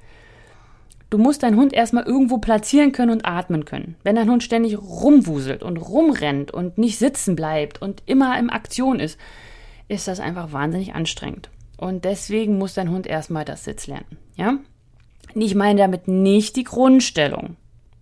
[1.11, 3.97] Du musst deinen Hund erstmal irgendwo platzieren können und atmen können.
[4.03, 9.01] Wenn dein Hund ständig rumwuselt und rumrennt und nicht sitzen bleibt und immer in Aktion
[9.01, 9.19] ist,
[9.89, 11.49] ist das einfach wahnsinnig anstrengend.
[11.79, 14.19] Und deswegen muss dein Hund erstmal das Sitz lernen.
[14.37, 14.59] Ja?
[15.35, 17.57] Ich meine damit nicht die Grundstellung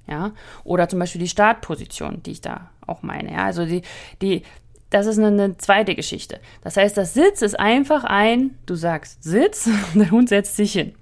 [0.08, 0.32] ja,
[0.64, 3.82] oder zum Beispiel die Startposition, die ich da auch meine, ja, also die,
[4.22, 4.42] die,
[4.90, 6.40] das ist eine, eine zweite Geschichte.
[6.62, 10.72] Das heißt, das Sitz ist einfach ein, du sagst Sitz und der Hund setzt sich
[10.72, 10.94] hin.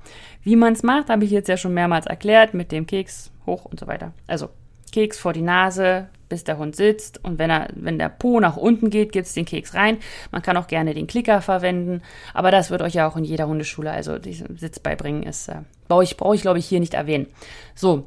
[0.43, 3.65] Wie man es macht, habe ich jetzt ja schon mehrmals erklärt, mit dem Keks hoch
[3.65, 4.13] und so weiter.
[4.27, 4.51] Also
[4.93, 8.57] Keks vor die Nase, bis der Hund sitzt und wenn er, wenn der Po nach
[8.57, 9.99] unten geht, gibt es den Keks rein.
[10.31, 13.47] Man kann auch gerne den Klicker verwenden, aber das wird euch ja auch in jeder
[13.47, 16.95] Hundeschule, also diesen Sitz beibringen, ist, äh, brauche ich, brauche ich glaube ich hier nicht
[16.95, 17.27] erwähnen.
[17.75, 18.05] So,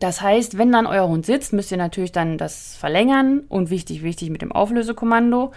[0.00, 4.02] das heißt, wenn dann euer Hund sitzt, müsst ihr natürlich dann das verlängern und wichtig,
[4.02, 5.52] wichtig mit dem Auflösekommando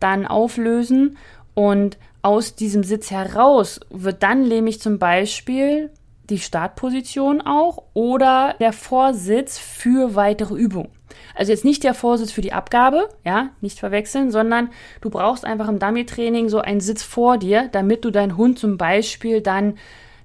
[0.00, 1.16] dann auflösen
[1.54, 5.90] und aus diesem Sitz heraus wird dann nämlich zum Beispiel
[6.30, 10.88] die Startposition auch oder der Vorsitz für weitere Übungen.
[11.34, 15.68] Also jetzt nicht der Vorsitz für die Abgabe, ja, nicht verwechseln, sondern du brauchst einfach
[15.68, 19.74] im Dummy-Training so einen Sitz vor dir, damit du deinen Hund zum Beispiel dann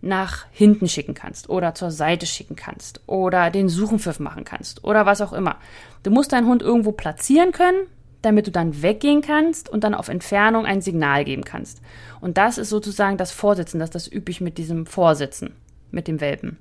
[0.01, 5.05] nach hinten schicken kannst oder zur Seite schicken kannst oder den Suchenpfiff machen kannst oder
[5.05, 5.57] was auch immer.
[6.03, 7.87] Du musst deinen Hund irgendwo platzieren können,
[8.21, 11.81] damit du dann weggehen kannst und dann auf Entfernung ein Signal geben kannst.
[12.21, 15.55] Und das ist sozusagen das Vorsitzen, das ist das üblich mit diesem Vorsitzen,
[15.91, 16.57] mit dem Welpen.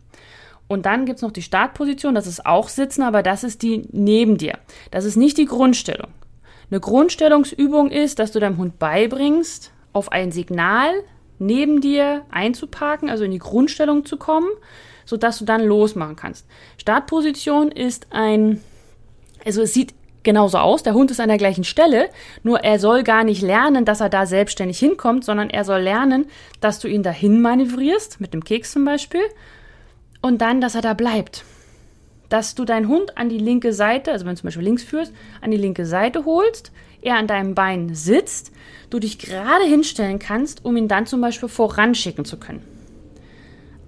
[0.66, 4.36] Und dann gibt's noch die Startposition, das ist auch Sitzen, aber das ist die neben
[4.36, 4.58] dir.
[4.90, 6.10] Das ist nicht die Grundstellung.
[6.70, 10.92] Eine Grundstellungsübung ist, dass du deinem Hund beibringst, auf ein Signal
[11.38, 14.48] neben dir einzuparken, also in die Grundstellung zu kommen,
[15.04, 16.46] sodass du dann losmachen kannst.
[16.76, 18.60] Startposition ist ein,
[19.44, 22.10] also es sieht genauso aus, der Hund ist an der gleichen Stelle,
[22.42, 26.26] nur er soll gar nicht lernen, dass er da selbstständig hinkommt, sondern er soll lernen,
[26.60, 29.22] dass du ihn dahin manövrierst, mit dem Keks zum Beispiel,
[30.20, 31.44] und dann, dass er da bleibt.
[32.28, 35.12] Dass du deinen Hund an die linke Seite, also wenn du zum Beispiel links führst,
[35.40, 38.52] an die linke Seite holst, er an deinem Bein sitzt,
[38.90, 42.62] du dich gerade hinstellen kannst, um ihn dann zum Beispiel voranschicken zu können.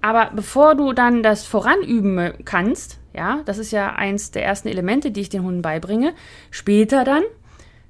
[0.01, 5.11] Aber bevor du dann das Voranüben kannst, ja, das ist ja eins der ersten Elemente,
[5.11, 6.13] die ich den Hunden beibringe,
[6.49, 7.23] später dann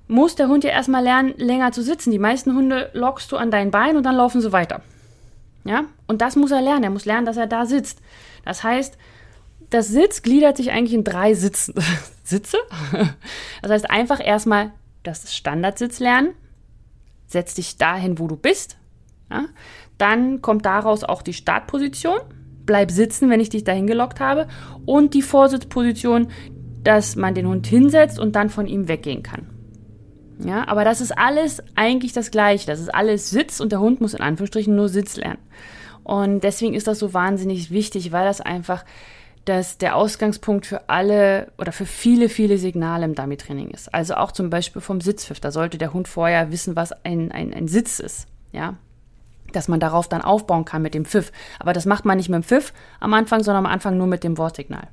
[0.07, 2.11] muss der Hund ja erstmal lernen, länger zu sitzen.
[2.11, 4.81] Die meisten Hunde lockst du an dein Bein und dann laufen sie weiter.
[5.63, 6.83] Ja, und das muss er lernen.
[6.83, 8.01] Er muss lernen, dass er da sitzt.
[8.43, 8.97] Das heißt,
[9.71, 11.73] das Sitz gliedert sich eigentlich in drei Sitzen.
[12.23, 12.57] Sitze?
[13.61, 14.71] Das heißt, einfach erstmal
[15.03, 16.33] das Standardsitz lernen.
[17.25, 18.77] Setz dich dahin, wo du bist.
[19.29, 19.45] Ja?
[19.97, 22.19] Dann kommt daraus auch die Startposition.
[22.65, 24.47] Bleib sitzen, wenn ich dich dahin gelockt habe.
[24.85, 26.27] Und die Vorsitzposition,
[26.83, 29.47] dass man den Hund hinsetzt und dann von ihm weggehen kann.
[30.39, 32.67] Ja, aber das ist alles eigentlich das Gleiche.
[32.67, 35.39] Das ist alles Sitz und der Hund muss in Anführungsstrichen nur Sitz lernen.
[36.03, 38.83] Und deswegen ist das so wahnsinnig wichtig, weil das einfach
[39.45, 43.93] dass der Ausgangspunkt für alle oder für viele, viele Signale im Dummy-Training ist.
[43.93, 45.39] Also auch zum Beispiel vom Sitzpfiff.
[45.39, 48.27] Da sollte der Hund vorher wissen, was ein, ein, ein Sitz ist.
[48.51, 48.75] Ja,
[49.53, 51.31] dass man darauf dann aufbauen kann mit dem Pfiff.
[51.59, 54.23] Aber das macht man nicht mit dem Pfiff am Anfang, sondern am Anfang nur mit
[54.23, 54.87] dem Wortsignal.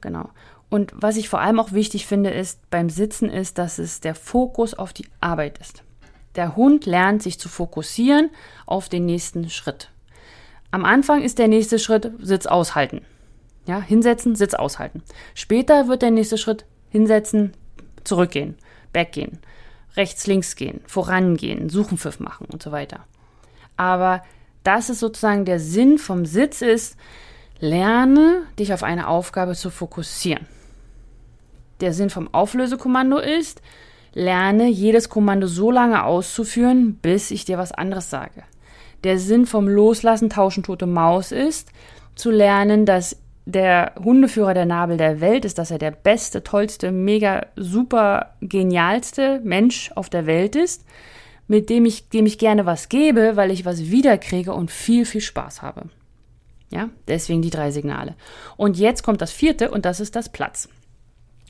[0.00, 0.30] Genau.
[0.68, 4.14] Und was ich vor allem auch wichtig finde, ist beim Sitzen ist, dass es der
[4.14, 5.82] Fokus auf die Arbeit ist.
[6.36, 8.30] Der Hund lernt sich zu fokussieren
[8.66, 9.90] auf den nächsten Schritt.
[10.70, 13.04] Am Anfang ist der nächste Schritt Sitz aushalten.
[13.70, 15.00] Ja, hinsetzen, Sitz aushalten.
[15.32, 17.52] Später wird der nächste Schritt hinsetzen,
[18.02, 18.56] zurückgehen,
[18.92, 19.38] weggehen,
[19.96, 23.04] rechts, links gehen, vorangehen, Suchenpfiff machen und so weiter.
[23.76, 24.24] Aber
[24.64, 26.96] das ist sozusagen der Sinn vom Sitz ist,
[27.60, 30.48] lerne dich auf eine Aufgabe zu fokussieren.
[31.80, 33.62] Der Sinn vom Auflösekommando ist,
[34.14, 38.42] lerne jedes Kommando so lange auszuführen, bis ich dir was anderes sage.
[39.04, 41.70] Der Sinn vom Loslassen, Tauschen, tote Maus ist,
[42.16, 46.92] zu lernen, dass der Hundeführer der Nabel der Welt ist, dass er der beste, tollste,
[46.92, 50.84] mega, super, genialste Mensch auf der Welt ist,
[51.48, 55.20] mit dem ich, dem ich gerne was gebe, weil ich was wiederkriege und viel, viel
[55.20, 55.84] Spaß habe.
[56.70, 58.14] Ja, deswegen die drei Signale.
[58.56, 60.68] Und jetzt kommt das vierte und das ist das Platz.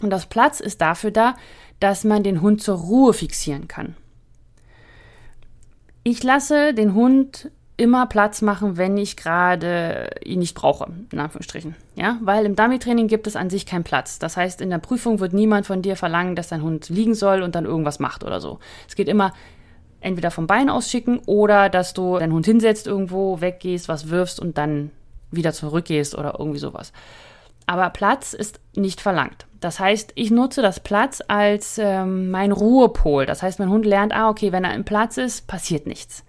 [0.00, 1.35] Und das Platz ist dafür da,
[1.79, 3.96] dass man den Hund zur Ruhe fixieren kann.
[6.03, 11.74] Ich lasse den Hund immer Platz machen, wenn ich gerade ihn nicht brauche, in Anführungsstrichen.
[11.96, 14.18] Ja, weil im Dummy-Training gibt es an sich keinen Platz.
[14.18, 17.40] Das heißt, in der Prüfung wird niemand von dir verlangen, dass dein Hund liegen soll
[17.40, 18.58] und dann irgendwas macht oder so.
[18.86, 19.32] Es geht immer
[20.00, 24.58] entweder vom Bein ausschicken oder dass du deinen Hund hinsetzt irgendwo, weggehst, was wirfst und
[24.58, 24.90] dann
[25.30, 26.92] wieder zurückgehst oder irgendwie sowas.
[27.64, 29.46] Aber Platz ist nicht verlangt.
[29.60, 33.24] Das heißt, ich nutze das Platz als ähm, mein Ruhepol.
[33.24, 36.24] Das heißt, mein Hund lernt, ah, okay, wenn er im Platz ist, passiert nichts.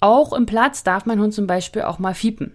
[0.00, 2.52] Auch im Platz darf mein Hund zum Beispiel auch mal fiepen.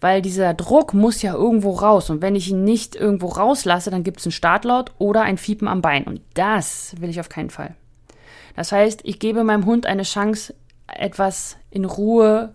[0.00, 2.10] Weil dieser Druck muss ja irgendwo raus.
[2.10, 5.68] Und wenn ich ihn nicht irgendwo rauslasse, dann gibt es einen Startlaut oder ein Fiepen
[5.68, 6.04] am Bein.
[6.04, 7.74] Und das will ich auf keinen Fall.
[8.54, 10.54] Das heißt, ich gebe meinem Hund eine Chance,
[10.86, 12.54] etwas in Ruhe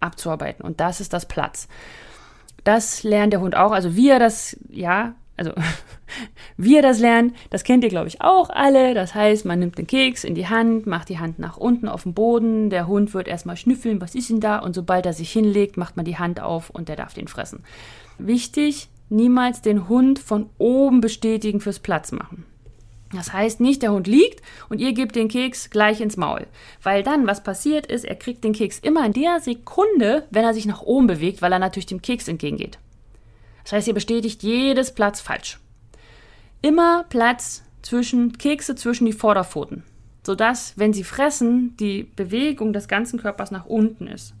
[0.00, 0.64] abzuarbeiten.
[0.64, 1.68] Und das ist das Platz.
[2.64, 3.72] Das lernt der Hund auch.
[3.72, 5.52] Also wie er das, ja, also
[6.56, 8.92] wie er das lernt, das kennt ihr, glaube ich, auch alle.
[8.94, 12.02] Das heißt, man nimmt den Keks in die Hand, macht die Hand nach unten auf
[12.02, 14.58] den Boden, der Hund wird erstmal schnüffeln, was ist denn da?
[14.58, 17.64] Und sobald er sich hinlegt, macht man die Hand auf und der darf den fressen.
[18.18, 22.44] Wichtig, niemals den Hund von oben bestätigen fürs Platz machen.
[23.12, 26.46] Das heißt nicht, der Hund liegt und ihr gebt den Keks gleich ins Maul.
[26.82, 30.52] Weil dann, was passiert ist, er kriegt den Keks immer in der Sekunde, wenn er
[30.52, 32.78] sich nach oben bewegt, weil er natürlich dem Keks entgegengeht.
[33.68, 35.60] Das heißt, ihr bestätigt jedes Platz falsch.
[36.62, 39.82] Immer Platz zwischen Kekse zwischen die Vorderpfoten,
[40.24, 44.32] sodass, wenn sie fressen, die Bewegung des ganzen Körpers nach unten ist.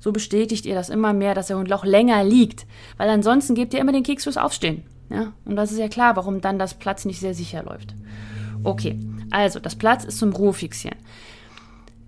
[0.00, 2.66] So bestätigt ihr das immer mehr, dass der Hund auch länger liegt,
[2.96, 4.82] weil ansonsten gebt ihr immer den Keks fürs Aufstehen.
[5.08, 5.34] Ja?
[5.44, 7.94] Und das ist ja klar, warum dann das Platz nicht sehr sicher läuft.
[8.64, 8.98] Okay,
[9.30, 10.98] also das Platz ist zum Ruhefixieren.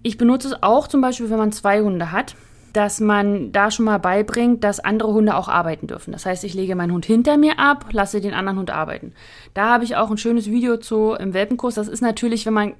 [0.02, 2.34] Ich benutze es auch zum Beispiel, wenn man zwei Hunde hat
[2.72, 6.12] dass man da schon mal beibringt, dass andere Hunde auch arbeiten dürfen.
[6.12, 9.12] Das heißt, ich lege meinen Hund hinter mir ab, lasse den anderen Hund arbeiten.
[9.54, 11.74] Da habe ich auch ein schönes Video zu im Welpenkurs.
[11.74, 12.74] Das ist natürlich, wenn man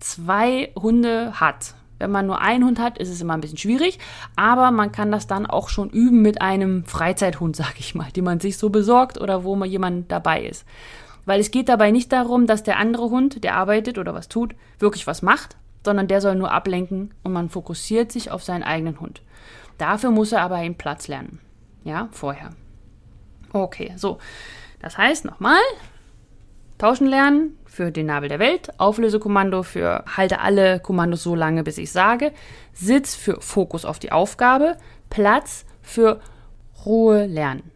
[0.00, 1.74] zwei Hunde hat.
[1.98, 4.00] Wenn man nur einen Hund hat, ist es immer ein bisschen schwierig,
[4.34, 8.24] aber man kann das dann auch schon üben mit einem Freizeithund, sag ich mal, den
[8.24, 10.64] man sich so besorgt oder wo mal jemand dabei ist.
[11.24, 14.56] Weil es geht dabei nicht darum, dass der andere Hund, der arbeitet oder was tut,
[14.80, 19.00] wirklich was macht, sondern der soll nur ablenken und man fokussiert sich auf seinen eigenen
[19.00, 19.22] Hund.
[19.78, 21.40] Dafür muss er aber einen Platz lernen.
[21.84, 22.50] Ja, vorher.
[23.52, 24.18] Okay, so.
[24.80, 25.60] Das heißt nochmal,
[26.78, 31.78] tauschen lernen für den Nabel der Welt, Auflösekommando für halte alle Kommandos so lange, bis
[31.78, 32.32] ich sage,
[32.72, 34.76] Sitz für Fokus auf die Aufgabe,
[35.10, 36.20] Platz für
[36.84, 37.70] Ruhe lernen.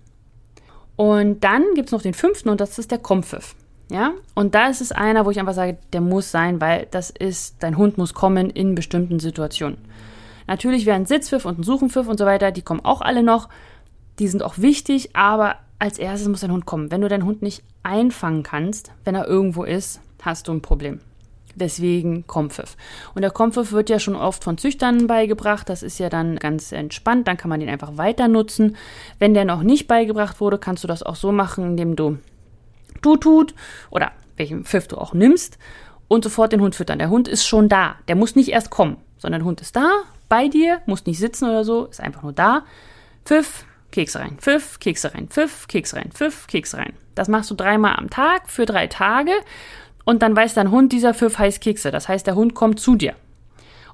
[0.97, 3.55] Und dann gibt es noch den fünften und das ist der Kompfiff.
[3.89, 7.11] Ja, und da ist es einer, wo ich einfach sage, der muss sein, weil das
[7.11, 9.79] ist, dein Hund muss kommen in bestimmten Situationen.
[10.49, 13.49] Natürlich wäre ein Sitzpfiff und ein Suchenpfiff und so weiter, die kommen auch alle noch.
[14.19, 16.91] Die sind auch wichtig, aber als erstes muss dein Hund kommen.
[16.91, 21.01] Wenn du deinen Hund nicht einfangen kannst, wenn er irgendwo ist, hast du ein Problem.
[21.55, 22.77] Deswegen Kompfiff.
[23.15, 25.69] Und der Kompfiff wird ja schon oft von Züchtern beigebracht.
[25.69, 27.27] Das ist ja dann ganz entspannt.
[27.29, 28.77] Dann kann man den einfach weiter nutzen.
[29.19, 32.19] Wenn der noch nicht beigebracht wurde, kannst du das auch so machen, indem du
[33.07, 33.55] Tutut
[33.91, 35.59] oder welchen Pfiff du auch nimmst
[36.09, 36.99] und sofort den Hund füttern.
[36.99, 37.95] Der Hund ist schon da.
[38.09, 41.49] Der muss nicht erst kommen, sondern der Hund ist da, bei dir, muss nicht sitzen
[41.49, 42.65] oder so, ist einfach nur da.
[43.25, 46.95] Pfiff, Kekse rein, Pfiff, Kekse rein, Pfiff, Kekse rein, Pfiff, Kekse rein.
[47.15, 49.31] Das machst du dreimal am Tag für drei Tage
[50.05, 51.93] und dann weiß dein Hund, dieser Pfiff heißt Kekse.
[51.93, 53.15] Das heißt, der Hund kommt zu dir.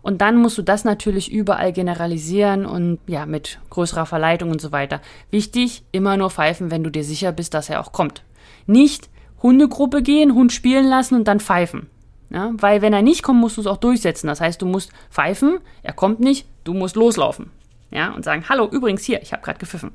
[0.00, 4.72] Und dann musst du das natürlich überall generalisieren und ja, mit größerer Verleitung und so
[4.72, 5.00] weiter.
[5.30, 8.24] Wichtig, immer nur pfeifen, wenn du dir sicher bist, dass er auch kommt.
[8.66, 9.08] Nicht
[9.42, 11.88] Hundegruppe gehen, Hund spielen lassen und dann pfeifen.
[12.30, 14.26] Ja, weil wenn er nicht kommt, musst du es auch durchsetzen.
[14.26, 17.50] Das heißt, du musst pfeifen, er kommt nicht, du musst loslaufen.
[17.90, 19.90] Ja, und sagen, hallo, übrigens hier, ich habe gerade gepfiffen.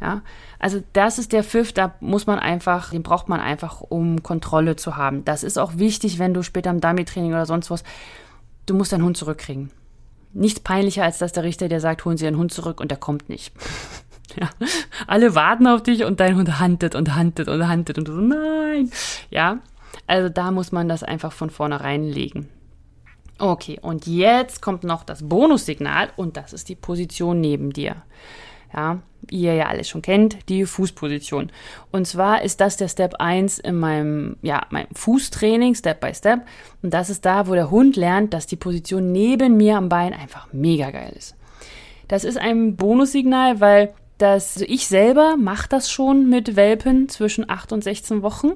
[0.00, 0.20] Ja,
[0.58, 4.76] also das ist der Pfiff, da muss man einfach, den braucht man einfach, um Kontrolle
[4.76, 5.24] zu haben.
[5.24, 7.82] Das ist auch wichtig, wenn du später im Dummy-Training oder sonst was,
[8.66, 9.70] du musst deinen Hund zurückkriegen.
[10.34, 12.98] Nichts peinlicher, als dass der Richter dir sagt, holen Sie Ihren Hund zurück und der
[12.98, 13.54] kommt nicht.
[14.40, 14.50] Ja,
[15.06, 18.20] alle warten auf dich und dein Hund hantet und hantet und hantet und du so,
[18.20, 18.90] nein.
[19.30, 19.60] Ja,
[20.06, 22.48] also da muss man das einfach von vornherein legen.
[23.38, 27.96] Okay, und jetzt kommt noch das Bonussignal und das ist die Position neben dir.
[28.74, 31.50] Ja, wie ihr ja alles schon kennt, die Fußposition.
[31.92, 36.46] Und zwar ist das der Step 1 in meinem, ja, meinem Fußtraining, Step by Step.
[36.82, 40.12] Und das ist da, wo der Hund lernt, dass die Position neben mir am Bein
[40.12, 41.36] einfach mega geil ist.
[42.08, 47.48] Das ist ein Bonussignal, weil das, also ich selber mache das schon mit Welpen zwischen
[47.48, 48.52] 8 und 16 Wochen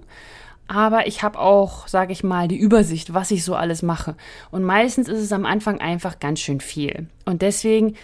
[0.71, 4.15] aber ich habe auch, sage ich mal, die Übersicht, was ich so alles mache.
[4.53, 7.09] Und meistens ist es am Anfang einfach ganz schön viel.
[7.25, 7.97] Und deswegen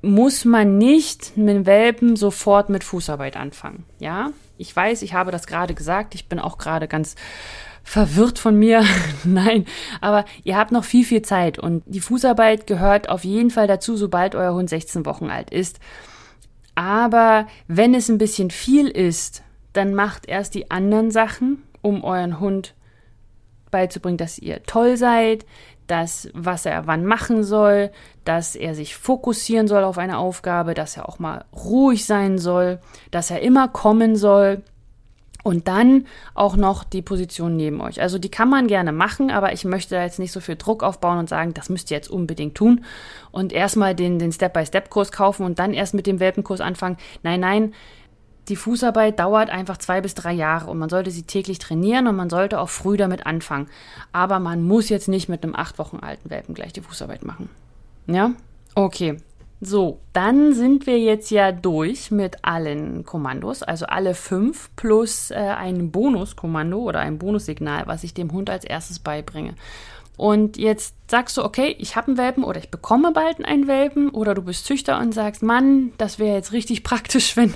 [0.00, 3.84] muss man nicht mit Welpen sofort mit Fußarbeit anfangen.
[3.98, 6.14] Ja, ich weiß, ich habe das gerade gesagt.
[6.14, 7.16] Ich bin auch gerade ganz
[7.82, 8.82] verwirrt von mir.
[9.24, 9.66] Nein,
[10.00, 13.94] aber ihr habt noch viel, viel Zeit und die Fußarbeit gehört auf jeden Fall dazu,
[13.94, 15.80] sobald euer Hund 16 Wochen alt ist.
[16.76, 22.38] Aber wenn es ein bisschen viel ist, dann macht erst die anderen Sachen um euren
[22.38, 22.74] Hund
[23.70, 25.46] beizubringen, dass ihr toll seid,
[25.86, 27.90] dass was er wann machen soll,
[28.24, 32.78] dass er sich fokussieren soll auf eine Aufgabe, dass er auch mal ruhig sein soll,
[33.10, 34.62] dass er immer kommen soll.
[35.46, 38.00] Und dann auch noch die Position neben euch.
[38.00, 40.82] Also die kann man gerne machen, aber ich möchte da jetzt nicht so viel Druck
[40.82, 42.84] aufbauen und sagen, das müsst ihr jetzt unbedingt tun
[43.30, 46.96] und erstmal den, den Step-by-Step-Kurs kaufen und dann erst mit dem Welpenkurs anfangen.
[47.22, 47.74] Nein, nein,
[48.48, 52.16] die Fußarbeit dauert einfach zwei bis drei Jahre und man sollte sie täglich trainieren und
[52.16, 53.68] man sollte auch früh damit anfangen.
[54.10, 57.48] Aber man muss jetzt nicht mit einem acht Wochen alten Welpen gleich die Fußarbeit machen.
[58.08, 58.32] Ja?
[58.74, 59.18] Okay.
[59.60, 65.36] So, dann sind wir jetzt ja durch mit allen Kommandos, also alle fünf plus äh,
[65.36, 69.54] ein Bonuskommando oder ein Bonussignal, was ich dem Hund als erstes beibringe.
[70.16, 74.08] Und jetzt sagst du, okay, ich habe einen Welpen oder ich bekomme bald einen Welpen
[74.08, 77.52] oder du bist Züchter und sagst, Mann, das wäre jetzt richtig praktisch, wenn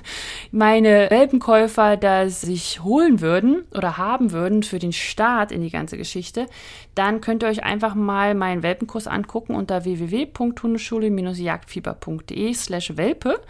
[0.53, 5.97] meine Welpenkäufer das sich holen würden oder haben würden für den Start in die ganze
[5.97, 6.49] Geschichte,
[6.95, 13.41] dann könnt ihr euch einfach mal meinen Welpenkurs angucken unter www.hundeschule-jagdfieber.de slash Welpe.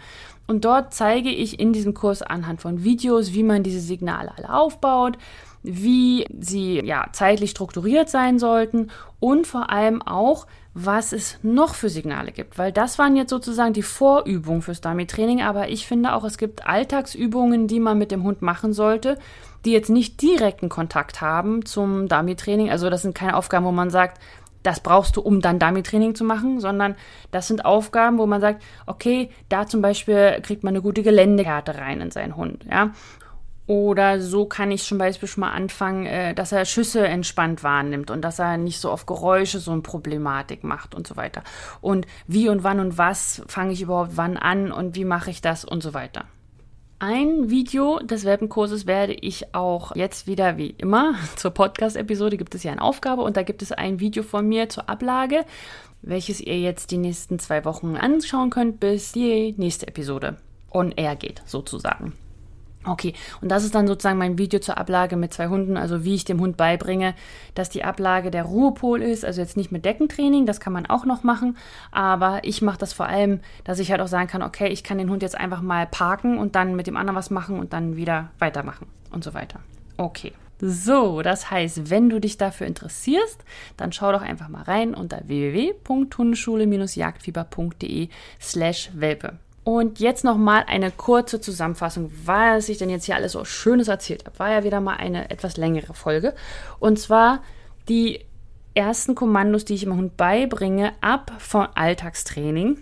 [0.47, 4.53] Und dort zeige ich in diesem Kurs anhand von Videos, wie man diese Signale alle
[4.53, 5.17] aufbaut,
[5.63, 11.89] wie sie ja zeitlich strukturiert sein sollten und vor allem auch, was es noch für
[11.89, 16.23] Signale gibt, weil das waren jetzt sozusagen die Vorübungen fürs Dummy-Training, aber ich finde auch,
[16.23, 19.17] es gibt Alltagsübungen, die man mit dem Hund machen sollte,
[19.65, 22.71] die jetzt nicht direkten Kontakt haben zum Dummy-Training.
[22.71, 24.19] Also das sind keine Aufgaben, wo man sagt,
[24.63, 26.95] das brauchst du, um dann Dummy-Training zu machen, sondern
[27.31, 31.75] das sind Aufgaben, wo man sagt, okay, da zum Beispiel kriegt man eine gute Geländekarte
[31.75, 32.91] rein in seinen Hund, ja.
[33.71, 38.11] Oder so kann ich zum Beispiel schon mal anfangen, äh, dass er Schüsse entspannt wahrnimmt
[38.11, 41.41] und dass er nicht so auf Geräusche so eine Problematik macht und so weiter.
[41.79, 45.39] Und wie und wann und was fange ich überhaupt wann an und wie mache ich
[45.39, 46.25] das und so weiter.
[46.99, 52.63] Ein Video des Welpenkurses werde ich auch jetzt wieder wie immer zur Podcast-Episode gibt es
[52.63, 55.45] ja eine Aufgabe und da gibt es ein Video von mir zur Ablage,
[56.01, 60.35] welches ihr jetzt die nächsten zwei Wochen anschauen könnt, bis die nächste Episode
[60.71, 62.11] on air geht, sozusagen.
[62.83, 66.15] Okay, und das ist dann sozusagen mein Video zur Ablage mit zwei Hunden, also wie
[66.15, 67.13] ich dem Hund beibringe,
[67.53, 71.05] dass die Ablage der Ruhepol ist, also jetzt nicht mit Deckentraining, das kann man auch
[71.05, 71.57] noch machen,
[71.91, 74.97] aber ich mache das vor allem, dass ich halt auch sagen kann, okay, ich kann
[74.97, 77.97] den Hund jetzt einfach mal parken und dann mit dem anderen was machen und dann
[77.97, 79.59] wieder weitermachen und so weiter.
[79.97, 80.33] Okay.
[80.63, 83.43] So, das heißt, wenn du dich dafür interessierst,
[83.77, 89.39] dann schau doch einfach mal rein unter www.hundeschule-jagdfieber.de slash Welpe.
[89.63, 94.25] Und jetzt nochmal eine kurze Zusammenfassung, was ich denn jetzt hier alles so Schönes erzählt
[94.25, 94.39] habe.
[94.39, 96.33] War ja wieder mal eine etwas längere Folge.
[96.79, 97.43] Und zwar
[97.87, 98.25] die
[98.73, 102.79] ersten Kommandos, die ich im Hund beibringe, ab von Alltagstraining,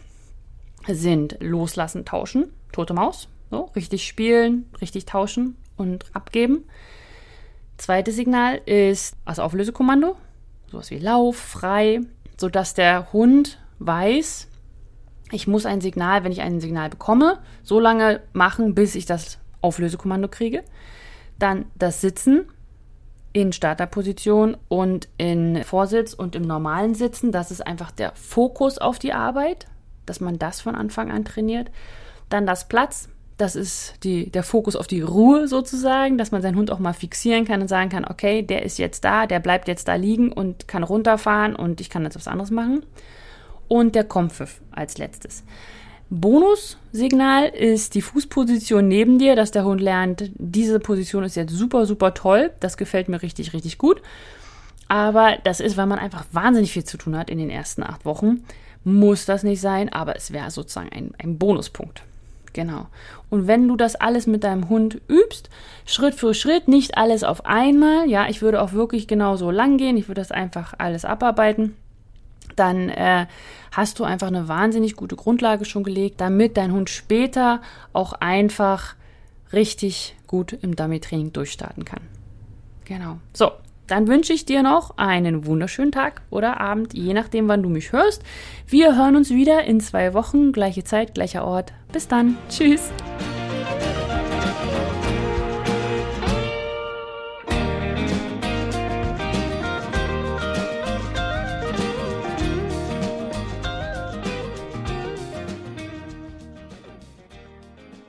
[0.87, 6.65] sind loslassen, tauschen, tote Maus, so, richtig spielen, richtig tauschen und abgeben.
[7.77, 10.15] Zweites Signal ist das Auflösekommando,
[10.69, 12.01] sowas wie Lauf, frei,
[12.37, 14.48] sodass der Hund weiß,
[15.31, 19.39] ich muss ein Signal, wenn ich ein Signal bekomme, so lange machen, bis ich das
[19.61, 20.63] Auflösekommando kriege.
[21.37, 22.45] Dann das Sitzen
[23.31, 27.31] in Starterposition und in Vorsitz und im normalen Sitzen.
[27.31, 29.67] Das ist einfach der Fokus auf die Arbeit,
[30.05, 31.69] dass man das von Anfang an trainiert.
[32.29, 33.09] Dann das Platz.
[33.37, 36.91] Das ist die, der Fokus auf die Ruhe sozusagen, dass man seinen Hund auch mal
[36.91, 40.33] fixieren kann und sagen kann, okay, der ist jetzt da, der bleibt jetzt da liegen
[40.33, 42.83] und kann runterfahren und ich kann jetzt was anderes machen
[43.69, 45.43] und der Kompfiff als letztes.
[46.09, 51.85] Bonussignal ist die Fußposition neben dir, dass der Hund lernt, diese Position ist jetzt super,
[51.85, 52.51] super toll.
[52.59, 54.01] Das gefällt mir richtig, richtig gut.
[54.87, 58.05] Aber das ist, weil man einfach wahnsinnig viel zu tun hat in den ersten acht
[58.05, 58.43] Wochen.
[58.83, 62.01] Muss das nicht sein, aber es wäre sozusagen ein, ein Bonuspunkt.
[62.53, 62.87] Genau.
[63.29, 65.51] Und wenn du das alles mit deinem Hund übst,
[65.85, 69.97] Schritt für Schritt, nicht alles auf einmal, ja, ich würde auch wirklich genauso lang gehen,
[69.97, 71.75] ich würde das einfach alles abarbeiten,
[72.55, 73.27] dann äh,
[73.71, 77.61] hast du einfach eine wahnsinnig gute Grundlage schon gelegt, damit dein Hund später
[77.93, 78.95] auch einfach
[79.53, 82.01] richtig gut im Dummy-Training durchstarten kann.
[82.85, 83.17] Genau.
[83.33, 83.51] So,
[83.87, 87.91] dann wünsche ich dir noch einen wunderschönen Tag oder Abend, je nachdem, wann du mich
[87.91, 88.23] hörst.
[88.67, 91.73] Wir hören uns wieder in zwei Wochen, gleiche Zeit, gleicher Ort.
[91.91, 92.37] Bis dann.
[92.49, 92.91] Tschüss.